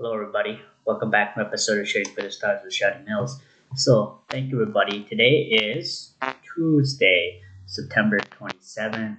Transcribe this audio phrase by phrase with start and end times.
[0.00, 0.60] Hello, everybody.
[0.84, 3.40] Welcome back to an episode of Shooting for the Stars with Shouty Mills.
[3.74, 5.02] So, thank you, everybody.
[5.02, 6.12] Today is
[6.54, 9.16] Tuesday, September 27th,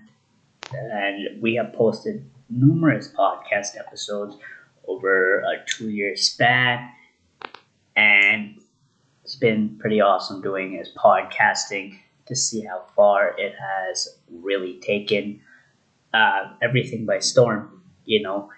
[0.71, 4.37] and we have posted numerous podcast episodes
[4.87, 6.89] over a two year span,
[7.97, 8.61] and
[9.25, 15.41] it's been pretty awesome doing is podcasting to see how far it has really taken
[16.13, 18.49] uh, everything by storm, you know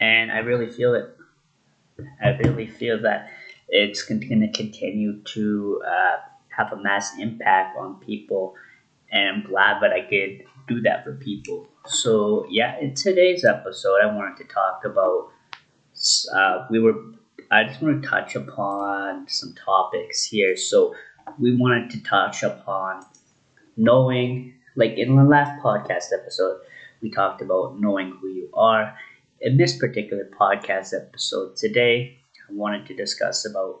[0.00, 1.16] and I really feel it.
[2.22, 3.28] I really feel that
[3.68, 6.16] it's going to continue to uh,
[6.56, 8.54] have a mass impact on people,
[9.12, 11.68] and I'm glad that I could do that for people.
[11.86, 15.28] So yeah, in today's episode, I wanted to talk about.
[16.34, 16.94] Uh, we were.
[17.50, 20.56] I just want to touch upon some topics here.
[20.56, 20.94] So
[21.38, 23.04] we wanted to touch upon
[23.76, 26.60] knowing, like in the last podcast episode,
[27.02, 28.94] we talked about knowing who you are
[29.40, 33.80] in this particular podcast episode today, I wanted to discuss about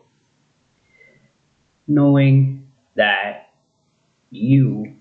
[1.86, 3.50] knowing that
[4.30, 4.94] you,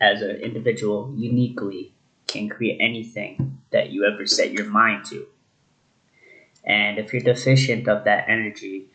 [0.00, 1.94] as an individual, uniquely
[2.26, 5.26] can create anything that you ever set your mind to.
[6.64, 8.86] And if you're deficient of that energy,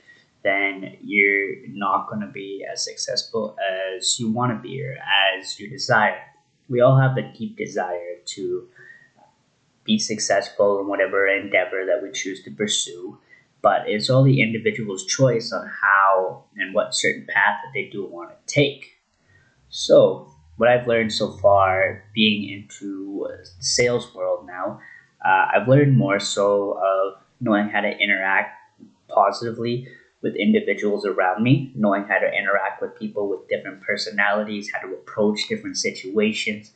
[0.44, 3.58] then you're not going to be as successful
[3.97, 4.97] as you want to be or
[5.35, 6.22] as you desire.
[6.69, 8.67] We all have the deep desire to
[9.84, 13.17] be successful in whatever endeavor that we choose to pursue.
[13.62, 18.06] But it's all the individual's choice on how and what certain path that they do
[18.06, 18.98] want to take.
[19.70, 24.80] So, what I've learned so far, being into the sales world now,
[25.25, 28.59] uh, I've learned more so of knowing how to interact
[29.08, 29.88] positively
[30.22, 34.94] with individuals around me, knowing how to interact with people with different personalities, how to
[34.94, 36.72] approach different situations,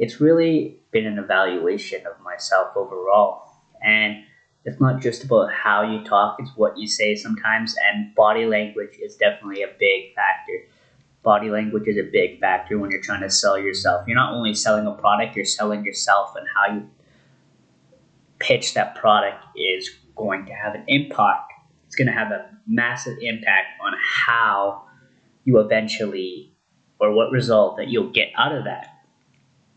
[0.00, 3.42] it's really been an evaluation of myself overall.
[3.84, 4.24] And
[4.64, 7.76] it's not just about how you talk, it's what you say sometimes.
[7.84, 10.64] And body language is definitely a big factor.
[11.22, 14.06] Body language is a big factor when you're trying to sell yourself.
[14.08, 16.88] You're not only selling a product, you're selling yourself, and how you
[18.38, 21.52] pitch that product is going to have an impact.
[21.86, 24.84] It's going to have a massive impact on how
[25.44, 26.54] you eventually,
[26.98, 28.99] or what result that you'll get out of that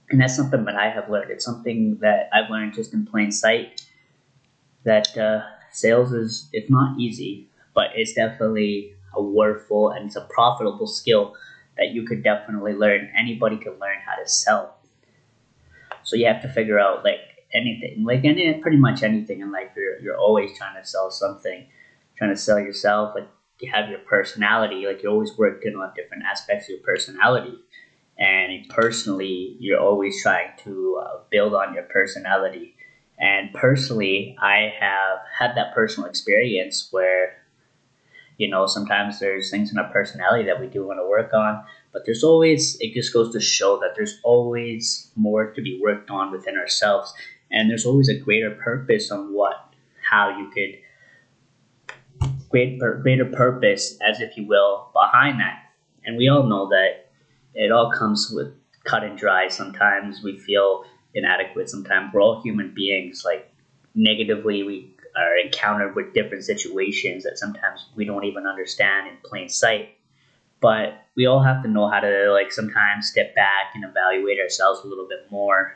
[0.10, 1.32] and that's something that I have learned.
[1.32, 3.86] It's something that I've learned just in plain sight.
[4.84, 5.42] That uh,
[5.72, 11.36] sales is it's not easy, but it's definitely a worthful and it's a profitable skill
[11.78, 13.10] that you could definitely learn.
[13.18, 14.76] Anybody can learn how to sell.
[16.04, 17.22] So you have to figure out like
[17.54, 19.70] anything, like any pretty much anything in life.
[19.76, 21.66] You're you're always trying to sell something,
[22.18, 23.16] trying to sell yourself.
[23.16, 23.30] Like
[23.62, 24.86] you have your personality.
[24.86, 27.58] Like you're always working on different aspects of your personality
[28.18, 32.76] and personally you're always trying to uh, build on your personality.
[33.20, 37.38] And personally i have had that personal experience where
[38.38, 41.64] you know sometimes there's things in our personality that we do want to work on
[41.94, 46.10] but there's always it just goes to show that there's always more to be worked
[46.10, 47.14] on within ourselves.
[47.52, 50.80] And there's always a greater purpose on what how you could
[52.50, 55.60] greater greater purpose as if you will behind that.
[56.04, 57.03] And we all know that
[57.56, 58.54] it all comes with
[58.84, 59.48] cut and dry.
[59.48, 61.70] Sometimes we feel inadequate.
[61.70, 63.24] Sometimes we're all human beings.
[63.26, 63.52] Like
[63.96, 69.50] negatively, we are encountered with different situations that sometimes we don't even understand in plain
[69.50, 69.90] sight.
[70.60, 74.82] But we all have to know how to like sometimes step back and evaluate ourselves
[74.84, 75.74] a little bit more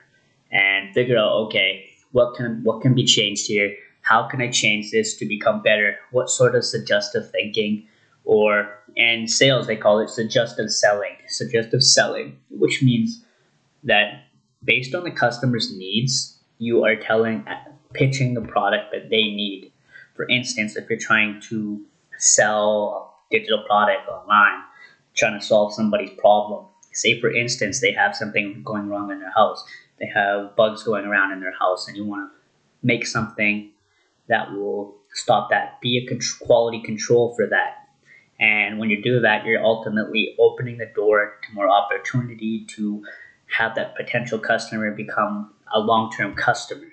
[0.51, 4.91] and figure out okay what can what can be changed here how can i change
[4.91, 7.85] this to become better what sort of suggestive thinking
[8.27, 8.67] or
[8.97, 11.15] in sales they call it suggestive selling.
[11.27, 13.23] Suggestive selling which means
[13.83, 14.25] that
[14.63, 17.55] based on the customer's needs you are telling uh,
[17.93, 19.71] pitching the product that they need.
[20.15, 21.83] For instance if you're trying to
[22.17, 24.63] sell a digital product online
[25.15, 26.65] trying to solve somebody's problem.
[26.91, 29.63] Say for instance they have something going wrong in their house.
[29.99, 32.37] They have bugs going around in their house and you want to
[32.85, 33.71] make something
[34.27, 35.79] that will stop that.
[35.79, 37.86] Be a quality control for that
[38.39, 43.03] and when you do that, you're ultimately opening the door to more opportunity to
[43.57, 46.87] have that potential customer become a long term customer.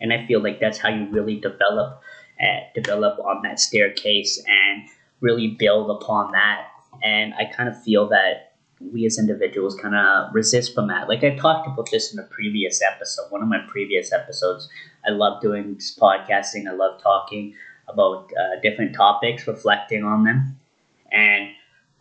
[0.00, 2.00] And I feel like that's how you really develop
[2.40, 4.88] uh, develop on that staircase and
[5.20, 6.66] really build upon that.
[7.02, 11.08] And I kind of feel that we as individuals kind of resist from that.
[11.08, 14.68] Like I talked about this in a previous episode, one of my previous episodes.
[15.06, 16.68] I love doing podcasting.
[16.68, 17.54] I love talking
[17.88, 20.58] about uh, different topics, reflecting on them
[21.14, 21.50] and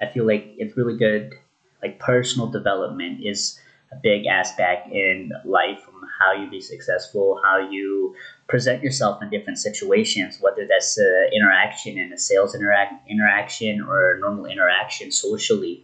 [0.01, 1.33] I feel like it's really good.
[1.81, 3.59] Like personal development is
[3.91, 8.15] a big aspect in life, from how you be successful, how you
[8.47, 14.13] present yourself in different situations, whether that's an interaction in a sales interact interaction or
[14.13, 15.83] a normal interaction socially.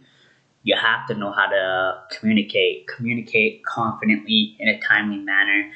[0.62, 5.70] You have to know how to communicate, communicate confidently in a timely manner,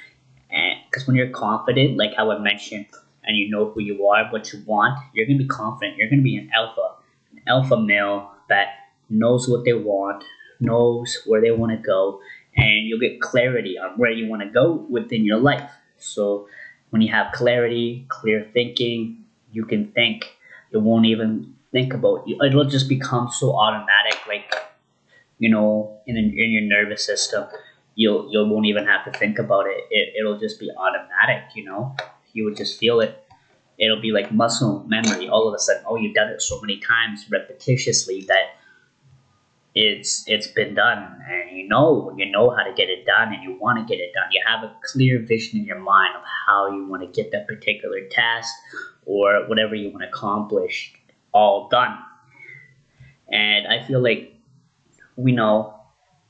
[0.51, 2.87] and because when you're confident, like how I mentioned,
[3.25, 5.97] and you know who you are, what you want, you're gonna be confident.
[5.97, 6.97] You're gonna be an alpha,
[7.47, 8.69] alpha male that
[9.09, 10.25] knows what they want,
[10.61, 12.21] knows where they want to go,
[12.57, 15.71] and you'll get clarity on where you want to go within your life.
[15.99, 16.49] So
[16.91, 20.37] when you have clarity, clear thinking, you can think.
[20.73, 22.37] You won't even think about it.
[22.45, 24.55] It'll just become so automatic, like
[25.39, 27.47] you know, in in your nervous system.
[27.95, 29.85] You'll you won't even have to think about it.
[29.91, 30.15] it.
[30.19, 31.55] It'll just be automatic.
[31.55, 31.97] You know,
[32.33, 33.24] you would just feel it.
[33.79, 35.29] It'll be like muscle memory.
[35.29, 38.57] All of a sudden, oh, you've done it so many times repetitiously that
[39.75, 41.21] it's it's been done.
[41.29, 44.01] And you know you know how to get it done and you want to get
[44.01, 44.31] it done.
[44.33, 47.49] You have a clear vision in your mind of how you want to get that
[47.49, 48.55] particular task
[49.07, 50.95] or whatever you want to accomplish
[51.33, 51.99] all done.
[53.31, 54.35] And i feel like
[55.17, 55.75] we know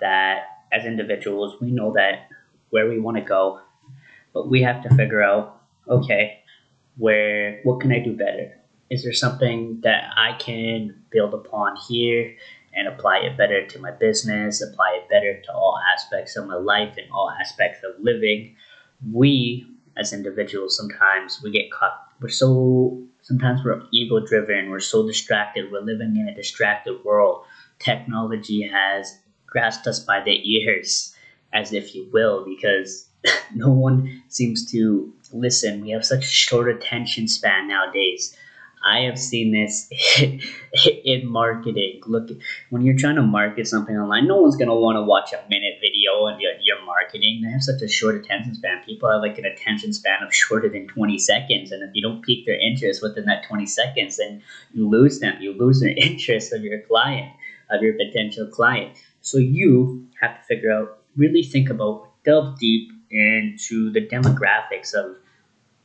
[0.00, 2.29] that as individuals we know that
[2.70, 3.61] where we want to go
[4.32, 6.43] but we have to figure out okay
[6.96, 8.52] where what can i do better
[8.91, 12.35] is there something that i can build upon here
[12.75, 16.56] and apply it better to my business, apply it better to all aspects of my
[16.56, 18.56] life and all aspects of living.
[19.12, 22.00] We, as individuals, sometimes we get caught.
[22.20, 24.70] We're so sometimes we're ego driven.
[24.70, 25.70] We're so distracted.
[25.70, 27.44] We're living in a distracted world.
[27.79, 31.14] Technology has grasped us by the ears,
[31.52, 33.08] as if you will, because
[33.55, 35.82] no one seems to listen.
[35.82, 38.37] We have such a short attention span nowadays.
[38.87, 39.88] I have seen this
[41.05, 42.03] in marketing.
[42.06, 42.29] Look,
[42.69, 45.79] when you're trying to market something online, no one's gonna want to watch a minute
[45.81, 47.43] video and you're marketing.
[47.43, 48.82] They have such a short attention span.
[48.85, 52.23] People have like an attention span of shorter than 20 seconds, and if you don't
[52.23, 54.43] pique their interest within that 20 seconds, then
[54.73, 55.41] you lose them.
[55.41, 57.32] You lose their interest of your client,
[57.70, 58.97] of your potential client.
[59.20, 65.17] So you have to figure out, really think about, delve deep into the demographics of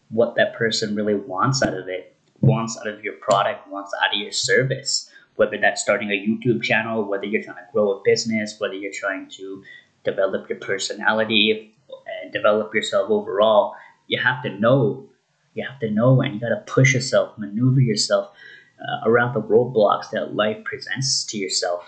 [0.10, 4.14] what that person really wants out of it wants out of your product, wants out
[4.14, 5.10] of your service.
[5.36, 8.92] Whether that's starting a YouTube channel, whether you're trying to grow a business, whether you're
[8.94, 9.64] trying to
[10.04, 11.74] develop your personality
[12.22, 13.76] and develop yourself overall,
[14.08, 15.06] you have to know.
[15.54, 18.34] You have to know, and you got to push yourself, maneuver yourself
[18.80, 21.84] uh, around the roadblocks that life presents to yourself.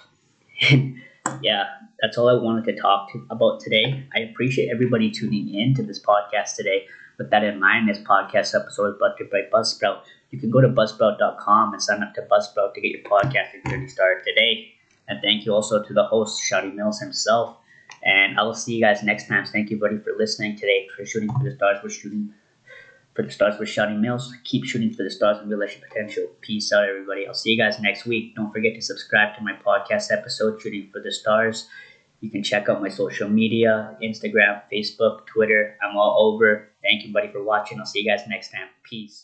[1.41, 1.65] Yeah,
[2.01, 4.03] that's all I wanted to talk to, about today.
[4.15, 6.85] I appreciate everybody tuning in to this podcast today.
[7.17, 10.01] With that in mind, this podcast episode is brought to you by Buzzsprout
[10.31, 13.87] you can go to buzzsprout.com and sign up to Buzzsprout to get your podcasting journey
[13.87, 14.73] started today.
[15.07, 17.57] And thank you also to the host, Shotty Mills himself.
[18.03, 19.45] And I will see you guys next time.
[19.45, 20.87] Thank you, buddy, for listening today.
[20.95, 22.33] For shooting for the stars, we're shooting
[23.13, 24.33] for the stars with Shotty Mills.
[24.43, 26.27] Keep shooting for the stars and realize your potential.
[26.41, 27.27] Peace out, everybody.
[27.27, 28.35] I'll see you guys next week.
[28.35, 31.67] Don't forget to subscribe to my podcast episode, Shooting for the Stars.
[32.21, 35.75] You can check out my social media Instagram, Facebook, Twitter.
[35.83, 36.69] I'm all over.
[36.83, 37.79] Thank you, buddy, for watching.
[37.79, 38.67] I'll see you guys next time.
[38.83, 39.19] Peace.